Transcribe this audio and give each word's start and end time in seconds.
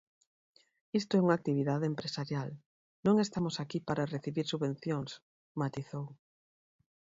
Isto 0.99 1.11
é 1.15 1.23
unha 1.25 1.37
actividade 1.39 1.89
empresarial, 1.93 2.49
non 3.05 3.15
estamos 3.25 3.55
aquí 3.57 3.79
para 3.87 4.09
recibir 4.15 4.45
subvencións, 4.47 5.09
matizou. 5.61 6.05